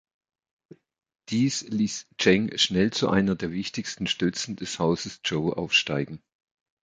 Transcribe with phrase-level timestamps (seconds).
[1.29, 6.23] Dies ließ Zheng schnell zu einer der wichtigsten Stützen des Hauses Zhou aufsteigen.